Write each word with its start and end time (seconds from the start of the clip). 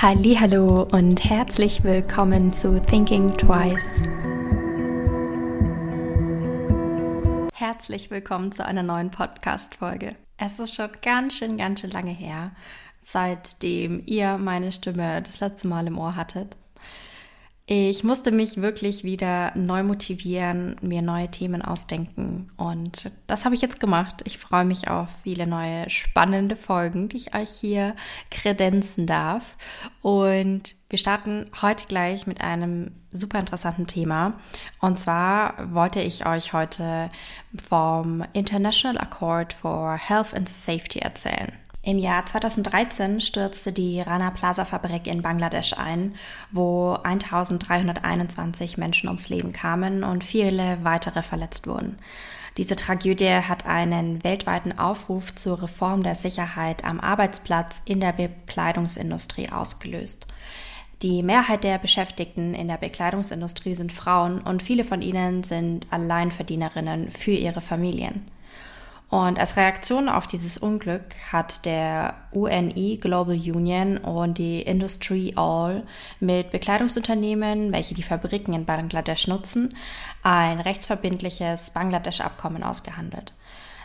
Hallo 0.00 0.86
und 0.92 1.24
herzlich 1.24 1.82
willkommen 1.82 2.52
zu 2.52 2.80
Thinking 2.80 3.36
Twice. 3.36 4.04
Herzlich 7.52 8.08
willkommen 8.08 8.52
zu 8.52 8.64
einer 8.64 8.84
neuen 8.84 9.10
Podcast 9.10 9.74
Folge. 9.74 10.14
Es 10.36 10.60
ist 10.60 10.76
schon 10.76 10.90
ganz 11.02 11.34
schön 11.34 11.58
ganz 11.58 11.80
schön 11.80 11.90
lange 11.90 12.12
her, 12.12 12.52
seitdem 13.02 14.00
ihr 14.06 14.38
meine 14.38 14.70
Stimme 14.70 15.20
das 15.20 15.40
letzte 15.40 15.66
Mal 15.66 15.88
im 15.88 15.98
Ohr 15.98 16.14
hattet. 16.14 16.54
Ich 17.70 18.02
musste 18.02 18.32
mich 18.32 18.62
wirklich 18.62 19.04
wieder 19.04 19.52
neu 19.54 19.82
motivieren, 19.82 20.76
mir 20.80 21.02
neue 21.02 21.30
Themen 21.30 21.60
ausdenken. 21.60 22.46
Und 22.56 23.12
das 23.26 23.44
habe 23.44 23.54
ich 23.54 23.60
jetzt 23.60 23.78
gemacht. 23.78 24.22
Ich 24.24 24.38
freue 24.38 24.64
mich 24.64 24.88
auf 24.88 25.10
viele 25.22 25.46
neue 25.46 25.90
spannende 25.90 26.56
Folgen, 26.56 27.10
die 27.10 27.18
ich 27.18 27.34
euch 27.34 27.50
hier 27.50 27.94
kredenzen 28.30 29.06
darf. 29.06 29.58
Und 30.00 30.76
wir 30.88 30.98
starten 30.98 31.50
heute 31.60 31.86
gleich 31.88 32.26
mit 32.26 32.40
einem 32.40 32.92
super 33.10 33.38
interessanten 33.38 33.86
Thema. 33.86 34.40
Und 34.80 34.98
zwar 34.98 35.74
wollte 35.74 36.00
ich 36.00 36.24
euch 36.24 36.54
heute 36.54 37.10
vom 37.68 38.24
International 38.32 38.96
Accord 38.96 39.52
for 39.52 39.94
Health 39.98 40.32
and 40.32 40.48
Safety 40.48 41.00
erzählen. 41.00 41.52
Im 41.88 41.96
Jahr 41.96 42.26
2013 42.26 43.18
stürzte 43.18 43.72
die 43.72 44.02
Rana 44.02 44.30
Plaza 44.30 44.66
Fabrik 44.66 45.06
in 45.06 45.22
Bangladesch 45.22 45.72
ein, 45.72 46.16
wo 46.52 46.98
1321 47.02 48.76
Menschen 48.76 49.08
ums 49.08 49.30
Leben 49.30 49.54
kamen 49.54 50.04
und 50.04 50.22
viele 50.22 50.84
weitere 50.84 51.22
verletzt 51.22 51.66
wurden. 51.66 51.96
Diese 52.58 52.76
Tragödie 52.76 53.32
hat 53.32 53.64
einen 53.64 54.22
weltweiten 54.22 54.78
Aufruf 54.78 55.34
zur 55.34 55.62
Reform 55.62 56.02
der 56.02 56.14
Sicherheit 56.14 56.84
am 56.84 57.00
Arbeitsplatz 57.00 57.80
in 57.86 58.00
der 58.00 58.12
Bekleidungsindustrie 58.12 59.48
ausgelöst. 59.48 60.26
Die 61.00 61.22
Mehrheit 61.22 61.64
der 61.64 61.78
Beschäftigten 61.78 62.52
in 62.52 62.68
der 62.68 62.76
Bekleidungsindustrie 62.76 63.72
sind 63.72 63.94
Frauen 63.94 64.42
und 64.42 64.62
viele 64.62 64.84
von 64.84 65.00
ihnen 65.00 65.42
sind 65.42 65.86
Alleinverdienerinnen 65.90 67.10
für 67.12 67.30
ihre 67.30 67.62
Familien. 67.62 68.26
Und 69.10 69.38
als 69.38 69.56
Reaktion 69.56 70.08
auf 70.10 70.26
dieses 70.26 70.58
Unglück 70.58 71.02
hat 71.32 71.64
der 71.64 72.14
UNI 72.30 72.98
Global 73.00 73.36
Union 73.36 73.96
und 73.96 74.36
die 74.36 74.60
Industry 74.60 75.32
All 75.34 75.84
mit 76.20 76.50
Bekleidungsunternehmen, 76.50 77.72
welche 77.72 77.94
die 77.94 78.02
Fabriken 78.02 78.52
in 78.52 78.66
Bangladesch 78.66 79.26
nutzen, 79.26 79.74
ein 80.22 80.60
rechtsverbindliches 80.60 81.70
Bangladesch-Abkommen 81.70 82.62
ausgehandelt. 82.62 83.32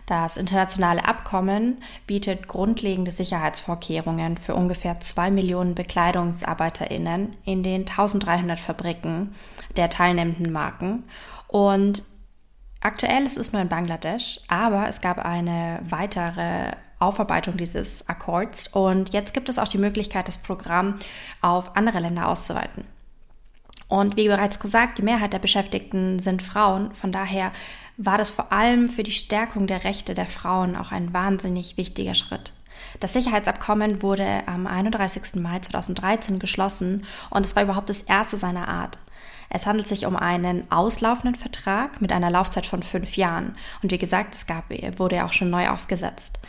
Das 0.05 0.35
internationale 0.35 1.05
Abkommen 1.05 1.81
bietet 2.05 2.49
grundlegende 2.49 3.11
Sicherheitsvorkehrungen 3.11 4.37
für 4.37 4.55
ungefähr 4.55 4.99
zwei 4.99 5.31
Millionen 5.31 5.75
BekleidungsarbeiterInnen 5.75 7.37
in 7.45 7.63
den 7.63 7.81
1300 7.81 8.59
Fabriken 8.59 9.31
der 9.77 9.89
teilnehmenden 9.89 10.51
Marken 10.51 11.05
und 11.47 12.03
Aktuell 12.83 13.25
ist 13.25 13.37
es 13.37 13.53
nur 13.53 13.61
in 13.61 13.69
Bangladesch, 13.69 14.41
aber 14.49 14.89
es 14.89 14.99
gab 14.99 15.17
eine 15.17 15.79
weitere 15.87 16.73
Aufarbeitung 16.99 17.55
dieses 17.55 18.09
Akkords 18.09 18.67
und 18.67 19.13
jetzt 19.13 19.33
gibt 19.33 19.47
es 19.47 19.57
auch 19.57 19.69
die 19.69 19.77
Möglichkeit, 19.77 20.27
das 20.27 20.37
Programm 20.37 20.99
auf 21.39 21.77
andere 21.77 22.01
Länder 22.01 22.27
auszuweiten. 22.27 22.83
Und 23.87 24.17
wie 24.17 24.27
bereits 24.27 24.59
gesagt, 24.59 24.97
die 24.97 25.03
Mehrheit 25.03 25.31
der 25.31 25.39
Beschäftigten 25.39 26.19
sind 26.19 26.41
Frauen, 26.41 26.91
von 26.93 27.13
daher 27.13 27.53
war 27.95 28.17
das 28.17 28.31
vor 28.31 28.51
allem 28.51 28.89
für 28.89 29.03
die 29.03 29.11
Stärkung 29.11 29.65
der 29.65 29.85
Rechte 29.85 30.13
der 30.13 30.27
Frauen 30.27 30.75
auch 30.75 30.91
ein 30.91 31.13
wahnsinnig 31.13 31.77
wichtiger 31.77 32.15
Schritt. 32.15 32.51
Das 32.99 33.13
Sicherheitsabkommen 33.13 34.01
wurde 34.01 34.43
am 34.45 34.67
31. 34.67 35.35
Mai 35.35 35.59
2013 35.59 36.37
geschlossen 36.37 37.05
und 37.29 37.45
es 37.45 37.55
war 37.55 37.63
überhaupt 37.63 37.89
das 37.89 38.01
erste 38.01 38.35
seiner 38.35 38.67
Art. 38.67 38.97
Es 39.53 39.67
handelt 39.67 39.87
sich 39.87 40.07
um 40.07 40.15
einen 40.15 40.69
auslaufenden 40.71 41.35
Vertrag 41.35 42.01
mit 42.01 42.11
einer 42.11 42.31
Laufzeit 42.31 42.65
von 42.65 42.81
fünf 42.81 43.15
Jahren. 43.17 43.55
Und 43.83 43.91
wie 43.91 43.99
gesagt, 43.99 44.33
es 44.33 44.47
gab, 44.47 44.71
wurde 44.97 45.17
ja 45.17 45.25
auch 45.25 45.33
schon 45.33 45.51
neu 45.51 45.69
aufgesetzt. 45.69 46.39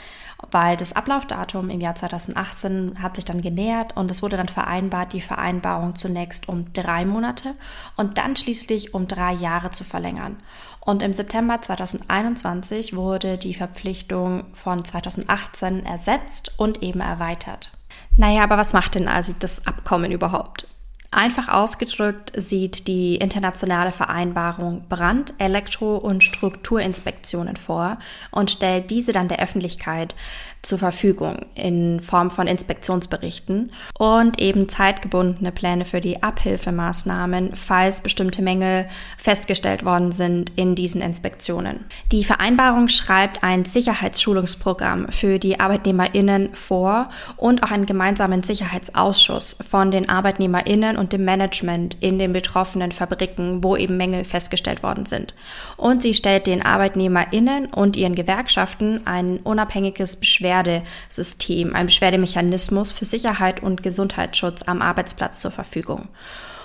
Weil 0.51 0.79
das 0.79 0.95
Ablaufdatum 0.95 1.69
im 1.69 1.81
Jahr 1.81 1.95
2018 1.95 3.03
hat 3.03 3.17
sich 3.17 3.27
dann 3.27 3.43
genähert 3.43 3.95
und 3.97 4.11
es 4.11 4.23
wurde 4.23 4.39
dann 4.39 4.49
vereinbart, 4.49 5.13
die 5.13 5.21
Vereinbarung 5.21 5.97
zunächst 5.97 6.49
um 6.49 6.73
drei 6.73 7.05
Monate 7.05 7.55
und 7.97 8.17
dann 8.17 8.37
schließlich 8.37 8.95
um 8.95 9.07
drei 9.07 9.33
Jahre 9.35 9.71
zu 9.71 9.85
verlängern. 9.85 10.37
Und 10.81 11.03
im 11.03 11.13
September 11.13 11.61
2021 11.61 12.97
wurde 12.97 13.37
die 13.37 13.55
Verpflichtung 13.55 14.45
von 14.55 14.83
2018 14.83 15.85
ersetzt 15.85 16.59
und 16.59 16.83
eben 16.83 17.01
erweitert. 17.01 17.71
Naja, 18.17 18.45
aber 18.45 18.57
was 18.57 18.73
macht 18.73 18.95
denn 18.95 19.09
also 19.09 19.35
das 19.39 19.67
Abkommen 19.67 20.11
überhaupt? 20.11 20.69
Einfach 21.17 21.47
ausgedrückt 21.47 22.33
sieht 22.37 22.89
die 22.89 23.15
internationale 23.15 23.93
Vereinbarung 23.93 24.85
Brand-, 24.89 25.33
Elektro- 25.39 25.97
und 25.97 26.25
Strukturinspektionen 26.25 27.57
vor 27.57 27.99
und 28.33 28.51
stellt 28.51 28.91
diese 28.91 29.13
dann 29.13 29.29
der 29.29 29.39
Öffentlichkeit 29.39 30.17
zur 30.65 30.79
Verfügung 30.79 31.47
in 31.55 32.01
Form 32.01 32.31
von 32.31 32.47
Inspektionsberichten 32.47 33.71
und 33.99 34.41
eben 34.41 34.69
zeitgebundene 34.69 35.53
Pläne 35.53 35.85
für 35.85 36.01
die 36.01 36.23
Abhilfemaßnahmen, 36.23 37.55
falls 37.55 38.01
bestimmte 38.01 38.43
Mängel 38.43 38.87
festgestellt 39.19 39.85
worden 39.85 40.13
sind 40.13 40.53
in 40.57 40.75
diesen 40.75 41.03
Inspektionen. 41.03 41.85
Die 42.13 42.25
Vereinbarung 42.25 42.89
schreibt 42.89 43.43
ein 43.43 43.65
Sicherheitsschulungsprogramm 43.65 45.09
für 45.11 45.39
die 45.39 45.61
Arbeitnehmerinnen 45.61 46.55
vor 46.55 47.09
und 47.37 47.63
auch 47.63 47.71
einen 47.71 47.87
gemeinsamen 47.87 48.43
Sicherheitsausschuss 48.43 49.57
von 49.69 49.91
den 49.91 50.09
Arbeitnehmerinnen 50.09 50.97
und 50.97 51.13
dem 51.13 51.25
Management 51.25 51.97
in 52.01 52.19
den 52.19 52.33
betroffenen 52.33 52.93
Fabriken, 52.93 53.63
wo 53.63 53.77
eben 53.77 53.97
Mängel 53.97 54.25
festgestellt 54.25 54.83
worden 54.83 55.07
sind. 55.07 55.35
Und 55.77 56.03
sie 56.03 56.15
stellt 56.15 56.47
den 56.47 56.65
Arbeitnehmerinnen 56.65 57.67
und 57.67 57.97
ihren 57.97 58.15
Gewerkschaften 58.15 59.07
ein 59.07 59.39
unabhängiges 59.39 60.17
Beschwerde 60.17 60.54
Beschwerdesystem, 60.55 61.75
ein 61.75 61.87
Beschwerdemechanismus 61.87 62.93
für 62.93 63.05
Sicherheit 63.05 63.63
und 63.63 63.83
Gesundheitsschutz 63.83 64.63
am 64.63 64.83
Arbeitsplatz 64.83 65.41
zur 65.41 65.51
Verfügung. 65.51 66.09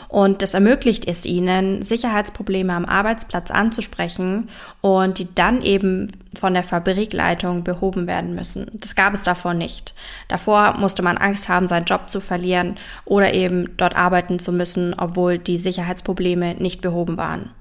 Und 0.08 0.42
das 0.42 0.56
ermöglicht 0.56 1.08
es 1.08 1.24
ihnen, 1.28 1.84
Sicherheitsprobleme 1.84 2.74
am 2.74 2.86
Arbeitsplatz 2.86 3.52
anzusprechen 3.52 4.50
und 4.82 5.20
die 5.20 5.28
dann 5.36 5.62
eben 5.62 6.12
von 6.38 6.56
der 6.56 6.64
Fabrikleitung 6.64 7.64
behoben 7.64 8.08
werden 8.08 8.34
müssen. 8.34 8.72
Das 8.74 8.96
gab 8.96 9.14
es 9.14 9.22
davor 9.22 9.54
nicht. 9.54 9.94
Davor 10.28 10.78
musste 10.80 11.04
man 11.04 11.20
Angst 11.20 11.48
haben, 11.48 11.68
seinen 11.68 11.86
Job 11.86 12.10
zu 12.10 12.22
verlieren 12.22 12.78
oder 13.06 13.36
eben 13.36 13.78
dort 13.78 13.96
arbeiten 13.96 14.40
zu 14.40 14.52
müssen, 14.52 14.96
obwohl 14.96 15.38
die 15.38 15.60
Sicherheitsprobleme 15.60 16.56
nicht 16.56 16.82
behoben 16.82 17.18
waren. 17.18 17.52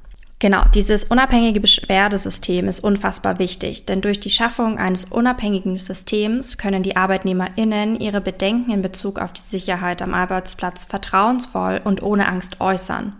Genau, 0.40 0.62
dieses 0.72 1.02
unabhängige 1.02 1.58
Beschwerdesystem 1.60 2.68
ist 2.68 2.78
unfassbar 2.78 3.40
wichtig, 3.40 3.86
denn 3.86 4.00
durch 4.00 4.20
die 4.20 4.30
Schaffung 4.30 4.78
eines 4.78 5.04
unabhängigen 5.06 5.78
Systems 5.78 6.56
können 6.58 6.84
die 6.84 6.94
Arbeitnehmerinnen 6.94 7.98
ihre 7.98 8.20
Bedenken 8.20 8.70
in 8.70 8.80
Bezug 8.80 9.18
auf 9.18 9.32
die 9.32 9.40
Sicherheit 9.40 10.00
am 10.00 10.14
Arbeitsplatz 10.14 10.84
vertrauensvoll 10.84 11.80
und 11.82 12.04
ohne 12.04 12.28
Angst 12.28 12.60
äußern. 12.60 13.14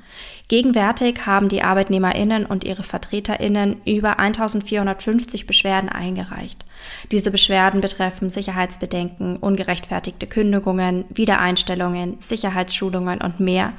Gegenwärtig 0.47 1.27
haben 1.27 1.49
die 1.49 1.63
Arbeitnehmerinnen 1.63 2.47
und 2.47 2.65
ihre 2.65 2.85
Vertreterinnen 2.85 3.83
über 3.85 4.21
1450 4.21 5.47
Beschwerden 5.47 5.91
eingereicht. 5.91 6.65
Diese 7.11 7.33
Beschwerden 7.33 7.81
betreffen 7.81 8.31
Sicherheitsbedenken, 8.31 9.37
ungerechtfertigte 9.37 10.27
Kündigungen, 10.27 11.05
Wiedereinstellungen, 11.11 12.17
Sicherheitsschulungen 12.21 13.21
und 13.21 13.41
mehr, 13.41 13.71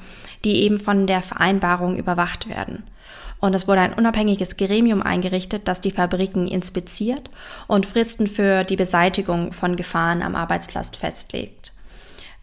die 0.45 0.63
eben 0.63 0.79
von 0.79 1.07
der 1.07 1.21
Vereinbarung 1.21 1.97
überwacht 1.97 2.47
werden. 2.47 2.83
Und 3.39 3.53
es 3.53 3.67
wurde 3.67 3.81
ein 3.81 3.93
unabhängiges 3.93 4.57
Gremium 4.57 5.01
eingerichtet, 5.01 5.67
das 5.67 5.79
die 5.81 5.91
Fabriken 5.91 6.47
inspiziert 6.47 7.29
und 7.67 7.85
Fristen 7.85 8.27
für 8.27 8.63
die 8.63 8.75
Beseitigung 8.75 9.53
von 9.53 9.75
Gefahren 9.75 10.21
am 10.21 10.35
Arbeitsplatz 10.35 10.95
festlegt. 10.95 11.71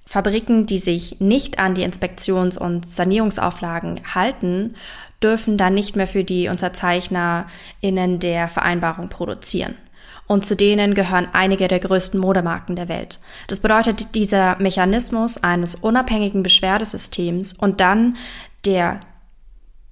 Fabriken, 0.07 0.67
die 0.67 0.79
sich 0.79 1.21
nicht 1.21 1.59
an 1.59 1.75
die 1.75 1.83
Inspektions- 1.83 2.57
und 2.57 2.89
Sanierungsauflagen 2.89 4.01
halten, 4.15 4.77
dürfen 5.23 5.59
dann 5.59 5.75
nicht 5.75 5.97
mehr 5.97 6.07
für 6.07 6.25
die 6.25 6.49
UnterzeichnerInnen 6.49 8.21
der 8.21 8.49
Vereinbarung 8.49 9.09
produzieren. 9.09 9.75
Und 10.27 10.45
zu 10.45 10.57
denen 10.57 10.95
gehören 10.95 11.29
einige 11.33 11.69
der 11.69 11.79
größten 11.79 12.19
Modemarken 12.19 12.77
der 12.77 12.89
Welt. 12.89 13.21
Das 13.49 13.61
bedeutet, 13.61 14.15
dieser 14.15 14.57
Mechanismus 14.59 15.39
eines 15.39 15.77
unabhängigen 15.77 16.43
Beschwerdesystems 16.43 17.53
und 17.53 17.81
dann 17.81 18.17
der 18.65 18.99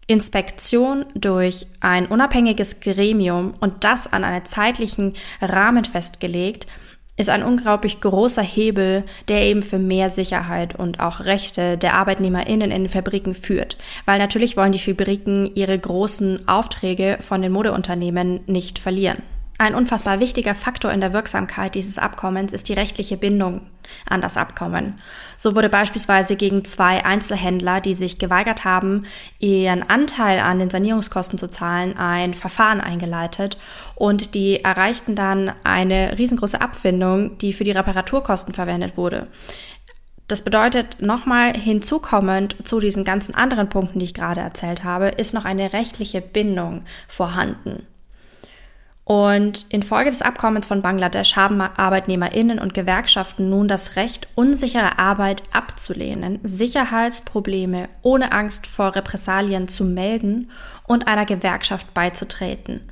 Inspektion 0.07 1.07
durch 1.15 1.67
ein 1.81 2.07
unabhängiges 2.07 2.81
Gremium 2.81 3.55
und 3.61 3.85
das 3.85 4.13
an 4.13 4.25
einen 4.25 4.45
zeitlichen 4.45 5.15
Rahmen 5.41 5.85
festgelegt, 5.85 6.67
ist 7.17 7.31
ein 7.31 7.45
unglaublich 7.45 8.01
großer 8.01 8.43
Hebel, 8.43 9.05
der 9.29 9.43
eben 9.43 9.63
für 9.63 9.79
mehr 9.79 10.11
Sicherheit 10.11 10.75
und 10.75 10.99
auch 10.99 11.21
Rechte 11.21 11.79
der 11.79 11.95
ArbeitnehmerInnen 11.95 12.73
in 12.73 12.85
den 12.85 12.89
Fabriken 12.91 13.35
führt. 13.35 13.77
Weil 14.05 14.19
natürlich 14.19 14.57
wollen 14.57 14.73
die 14.73 14.81
Fabriken 14.81 15.49
ihre 15.55 15.79
großen 15.79 16.49
Aufträge 16.49 17.19
von 17.21 17.41
den 17.41 17.53
Modeunternehmen 17.53 18.41
nicht 18.47 18.81
verlieren. 18.81 19.23
Ein 19.57 19.77
unfassbar 19.77 20.19
wichtiger 20.19 20.57
Faktor 20.57 20.91
in 20.91 21.01
der 21.01 21.13
Wirksamkeit 21.13 21.77
dieses 21.77 21.99
Abkommens 21.99 22.53
ist 22.53 22.69
die 22.69 22.73
rechtliche 22.73 23.17
Bindung 23.17 23.61
an 24.09 24.21
das 24.21 24.37
Abkommen. 24.37 24.95
So 25.37 25.55
wurde 25.55 25.69
beispielsweise 25.69 26.35
gegen 26.35 26.65
zwei 26.65 27.05
Einzelhändler, 27.05 27.81
die 27.81 27.95
sich 27.95 28.19
geweigert 28.19 28.65
haben, 28.65 29.07
ihren 29.39 29.89
Anteil 29.89 30.41
an 30.41 30.59
den 30.59 30.71
Sanierungskosten 30.71 31.39
zu 31.39 31.49
zahlen, 31.49 31.97
ein 31.97 32.35
Verfahren 32.35 32.81
eingeleitet 32.81 33.57
und 33.95 34.35
die 34.35 34.65
erreichten 34.65 35.15
dann 35.15 35.53
eine 35.63 36.19
riesengroße 36.19 36.61
Abfindung, 36.61 37.39
die 37.39 37.53
für 37.53 37.65
die 37.65 37.71
Reparaturkosten 37.71 38.55
verwendet 38.55 38.97
wurde. 38.97 39.29
Das 40.27 40.43
bedeutet, 40.43 41.01
nochmal 41.01 41.55
hinzukommend 41.55 42.57
zu 42.67 42.81
diesen 42.81 43.05
ganzen 43.05 43.37
anderen 43.37 43.69
Punkten, 43.69 44.01
die 44.01 44.07
ich 44.07 44.15
gerade 44.15 44.41
erzählt 44.41 44.83
habe, 44.83 45.09
ist 45.09 45.33
noch 45.33 45.45
eine 45.45 45.73
rechtliche 45.73 46.21
Bindung 46.21 46.85
vorhanden. 47.07 47.87
Und 49.05 49.67
infolge 49.69 50.09
des 50.09 50.23
Abkommens 50.23 50.67
von 50.67 50.81
Bangladesch 50.81 51.37
haben 51.37 51.61
Arbeitnehmerinnen 51.61 52.59
und 52.59 52.73
Gewerkschaften 52.73 53.51
nun 53.51 53.69
das 53.69 53.97
Recht, 53.97 54.29
unsichere 54.35 54.99
Arbeit 54.99 55.43
abzulehnen, 55.53 56.41
Sicherheitsprobleme 56.43 57.91
ohne 58.01 58.33
Angst 58.33 58.67
vor 58.67 58.97
Repressalien 58.97 59.69
zu 59.69 59.85
melden 59.85 60.51
und 60.87 61.07
einer 61.07 61.27
Gewerkschaft 61.27 61.93
beizutreten. 61.93 62.91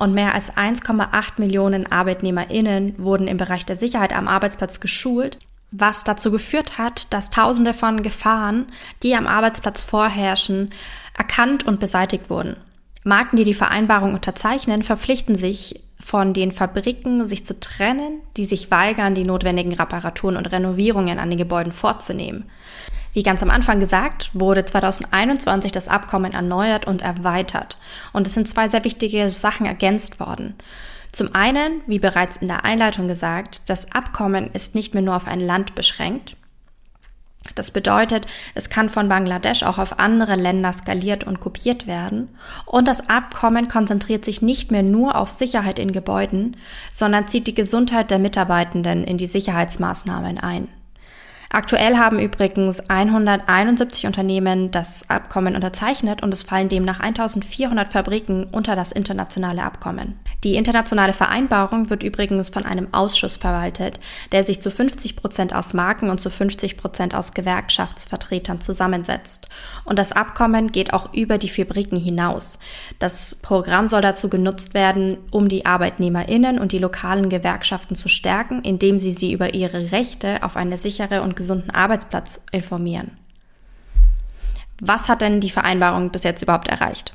Und 0.00 0.14
mehr 0.14 0.34
als 0.34 0.52
1,8 0.52 1.34
Millionen 1.36 1.90
Arbeitnehmerinnen 1.90 2.94
wurden 2.98 3.28
im 3.28 3.36
Bereich 3.36 3.64
der 3.64 3.76
Sicherheit 3.76 4.16
am 4.16 4.26
Arbeitsplatz 4.26 4.80
geschult, 4.80 5.38
was 5.70 6.02
dazu 6.02 6.32
geführt 6.32 6.76
hat, 6.76 7.12
dass 7.12 7.30
Tausende 7.30 7.72
von 7.72 8.02
Gefahren, 8.02 8.66
die 9.04 9.14
am 9.14 9.28
Arbeitsplatz 9.28 9.84
vorherrschen, 9.84 10.70
erkannt 11.16 11.64
und 11.64 11.78
beseitigt 11.78 12.30
wurden. 12.30 12.56
Marken, 13.04 13.36
die 13.36 13.44
die 13.44 13.54
Vereinbarung 13.54 14.14
unterzeichnen, 14.14 14.82
verpflichten 14.82 15.34
sich, 15.34 15.80
von 15.98 16.32
den 16.32 16.50
Fabriken 16.50 17.26
sich 17.26 17.46
zu 17.46 17.58
trennen, 17.58 18.20
die 18.36 18.44
sich 18.44 18.70
weigern, 18.70 19.14
die 19.14 19.24
notwendigen 19.24 19.72
Reparaturen 19.72 20.36
und 20.36 20.50
Renovierungen 20.50 21.18
an 21.18 21.30
den 21.30 21.38
Gebäuden 21.38 21.72
vorzunehmen. 21.72 22.50
Wie 23.12 23.22
ganz 23.22 23.42
am 23.42 23.50
Anfang 23.50 23.78
gesagt, 23.78 24.30
wurde 24.32 24.64
2021 24.64 25.70
das 25.70 25.86
Abkommen 25.86 26.32
erneuert 26.32 26.86
und 26.86 27.02
erweitert. 27.02 27.78
Und 28.12 28.26
es 28.26 28.34
sind 28.34 28.48
zwei 28.48 28.68
sehr 28.68 28.84
wichtige 28.84 29.30
Sachen 29.30 29.66
ergänzt 29.66 30.18
worden. 30.18 30.54
Zum 31.12 31.34
einen, 31.34 31.82
wie 31.86 31.98
bereits 31.98 32.38
in 32.38 32.48
der 32.48 32.64
Einleitung 32.64 33.06
gesagt, 33.06 33.62
das 33.66 33.92
Abkommen 33.92 34.50
ist 34.54 34.74
nicht 34.74 34.94
mehr 34.94 35.02
nur 35.02 35.14
auf 35.14 35.26
ein 35.26 35.40
Land 35.40 35.74
beschränkt, 35.74 36.36
das 37.54 37.70
bedeutet, 37.70 38.26
es 38.54 38.70
kann 38.70 38.88
von 38.88 39.08
Bangladesch 39.08 39.62
auch 39.62 39.78
auf 39.78 39.98
andere 39.98 40.36
Länder 40.36 40.72
skaliert 40.72 41.24
und 41.24 41.40
kopiert 41.40 41.86
werden. 41.86 42.28
Und 42.66 42.88
das 42.88 43.08
Abkommen 43.08 43.68
konzentriert 43.68 44.24
sich 44.24 44.42
nicht 44.42 44.70
mehr 44.70 44.82
nur 44.82 45.16
auf 45.16 45.28
Sicherheit 45.28 45.78
in 45.78 45.92
Gebäuden, 45.92 46.56
sondern 46.90 47.28
zieht 47.28 47.46
die 47.46 47.54
Gesundheit 47.54 48.10
der 48.10 48.18
Mitarbeitenden 48.18 49.04
in 49.04 49.18
die 49.18 49.26
Sicherheitsmaßnahmen 49.26 50.38
ein. 50.38 50.68
Aktuell 51.54 51.98
haben 51.98 52.18
übrigens 52.18 52.80
171 52.88 54.06
Unternehmen 54.06 54.70
das 54.70 55.10
Abkommen 55.10 55.54
unterzeichnet 55.54 56.22
und 56.22 56.32
es 56.32 56.42
fallen 56.42 56.70
demnach 56.70 57.00
1400 57.00 57.92
Fabriken 57.92 58.44
unter 58.44 58.74
das 58.74 58.90
internationale 58.90 59.62
Abkommen. 59.62 60.18
Die 60.44 60.56
internationale 60.56 61.12
Vereinbarung 61.12 61.90
wird 61.90 62.02
übrigens 62.02 62.48
von 62.48 62.64
einem 62.64 62.88
Ausschuss 62.92 63.36
verwaltet, 63.36 64.00
der 64.32 64.44
sich 64.44 64.62
zu 64.62 64.70
50 64.70 65.14
Prozent 65.14 65.54
aus 65.54 65.74
Marken 65.74 66.08
und 66.08 66.22
zu 66.22 66.30
50 66.30 66.78
Prozent 66.78 67.14
aus 67.14 67.34
Gewerkschaftsvertretern 67.34 68.62
zusammensetzt. 68.62 69.46
Und 69.84 69.98
das 69.98 70.12
Abkommen 70.12 70.72
geht 70.72 70.94
auch 70.94 71.12
über 71.12 71.36
die 71.36 71.50
Fabriken 71.50 71.98
hinaus. 71.98 72.58
Das 72.98 73.36
Programm 73.36 73.86
soll 73.88 74.00
dazu 74.00 74.30
genutzt 74.30 74.72
werden, 74.72 75.18
um 75.30 75.50
die 75.50 75.66
ArbeitnehmerInnen 75.66 76.58
und 76.58 76.72
die 76.72 76.78
lokalen 76.78 77.28
Gewerkschaften 77.28 77.94
zu 77.94 78.08
stärken, 78.08 78.62
indem 78.62 78.98
sie 78.98 79.12
sie 79.12 79.32
über 79.32 79.52
ihre 79.52 79.92
Rechte 79.92 80.42
auf 80.42 80.56
eine 80.56 80.78
sichere 80.78 81.20
und 81.20 81.36
gesunden 81.42 81.70
Arbeitsplatz 81.70 82.40
informieren. 82.52 83.18
Was 84.80 85.08
hat 85.08 85.20
denn 85.20 85.40
die 85.40 85.50
Vereinbarung 85.50 86.10
bis 86.10 86.24
jetzt 86.24 86.42
überhaupt 86.42 86.68
erreicht? 86.68 87.14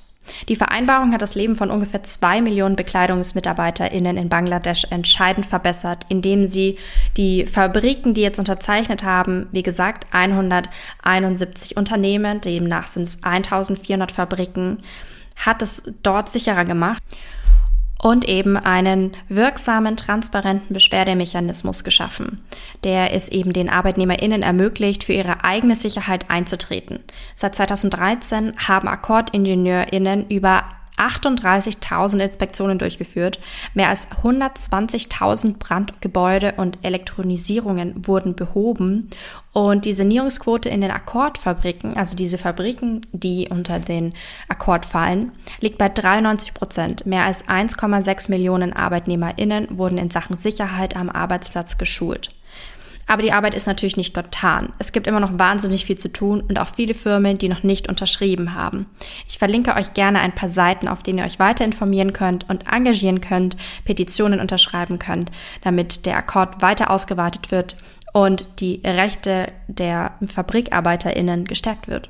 Die 0.49 0.55
Vereinbarung 0.55 1.13
hat 1.13 1.21
das 1.21 1.35
Leben 1.35 1.55
von 1.55 1.71
ungefähr 1.71 2.03
zwei 2.03 2.41
Millionen 2.41 2.75
BekleidungsmitarbeiterInnen 2.75 4.17
in 4.17 4.29
Bangladesch 4.29 4.85
entscheidend 4.89 5.45
verbessert, 5.45 6.05
indem 6.09 6.47
sie 6.47 6.77
die 7.15 7.45
Fabriken, 7.45 8.13
die 8.13 8.21
jetzt 8.21 8.39
unterzeichnet 8.39 9.03
haben, 9.03 9.47
wie 9.51 9.63
gesagt, 9.63 10.05
171 10.11 11.77
Unternehmen, 11.77 12.41
demnach 12.41 12.87
sind 12.87 13.03
es 13.03 13.23
1400 13.23 14.11
Fabriken, 14.11 14.79
hat 15.37 15.61
es 15.61 15.83
dort 16.03 16.29
sicherer 16.29 16.65
gemacht 16.65 17.01
und 18.07 18.29
eben 18.29 18.55
einen 18.55 19.11
wirksamen, 19.27 19.97
transparenten 19.97 20.73
Beschwerdemechanismus 20.73 21.83
geschaffen, 21.83 22.41
der 22.85 23.13
es 23.13 23.27
eben 23.27 23.51
den 23.51 23.69
ArbeitnehmerInnen 23.69 24.43
ermöglicht, 24.43 25.03
für 25.03 25.11
ihre 25.11 25.43
eigene 25.43 25.75
Sicherheit 25.75 26.29
einzutreten. 26.29 26.99
Seit 27.35 27.55
2013 27.55 28.53
haben 28.65 28.87
AkkordingenieurInnen 28.87 30.29
über 30.29 30.63
38.000 30.97 32.19
Inspektionen 32.19 32.77
durchgeführt, 32.77 33.39
mehr 33.73 33.89
als 33.89 34.07
120.000 34.23 35.57
Brandgebäude 35.57 36.53
und 36.57 36.79
Elektronisierungen 36.81 38.07
wurden 38.07 38.35
behoben 38.35 39.09
und 39.53 39.85
die 39.85 39.93
Sanierungsquote 39.93 40.69
in 40.69 40.81
den 40.81 40.91
Akkordfabriken, 40.91 41.95
also 41.97 42.15
diese 42.15 42.37
Fabriken, 42.37 43.05
die 43.11 43.47
unter 43.49 43.79
den 43.79 44.13
Akkord 44.49 44.85
fallen, 44.85 45.31
liegt 45.59 45.77
bei 45.77 45.89
93 45.89 46.53
Prozent. 46.53 47.05
Mehr 47.05 47.23
als 47.23 47.47
1,6 47.47 48.29
Millionen 48.29 48.73
ArbeitnehmerInnen 48.73 49.77
wurden 49.77 49.97
in 49.97 50.09
Sachen 50.09 50.35
Sicherheit 50.35 50.95
am 50.95 51.09
Arbeitsplatz 51.09 51.77
geschult. 51.77 52.29
Aber 53.07 53.21
die 53.21 53.31
Arbeit 53.31 53.55
ist 53.55 53.67
natürlich 53.67 53.97
nicht 53.97 54.13
getan. 54.13 54.73
Es 54.79 54.91
gibt 54.91 55.07
immer 55.07 55.21
noch 55.21 55.39
wahnsinnig 55.39 55.85
viel 55.85 55.97
zu 55.97 56.11
tun 56.11 56.41
und 56.41 56.59
auch 56.59 56.67
viele 56.67 56.93
Firmen, 56.93 57.37
die 57.37 57.47
noch 57.47 57.63
nicht 57.63 57.87
unterschrieben 57.87 58.53
haben. 58.53 58.85
Ich 59.27 59.37
verlinke 59.37 59.75
euch 59.75 59.93
gerne 59.93 60.19
ein 60.19 60.35
paar 60.35 60.49
Seiten, 60.49 60.89
auf 60.89 61.03
denen 61.03 61.19
ihr 61.19 61.25
euch 61.25 61.39
weiter 61.39 61.63
informieren 61.63 62.11
könnt 62.11 62.49
und 62.49 62.67
engagieren 62.71 63.21
könnt, 63.21 63.55
Petitionen 63.85 64.41
unterschreiben 64.41 64.99
könnt, 64.99 65.31
damit 65.61 66.05
der 66.05 66.17
Akkord 66.17 66.61
weiter 66.61 66.91
ausgeweitet 66.91 67.51
wird 67.51 67.77
und 68.13 68.59
die 68.59 68.81
Rechte 68.83 69.47
der 69.67 70.13
FabrikarbeiterInnen 70.25 71.45
gestärkt 71.45 71.87
wird. 71.87 72.09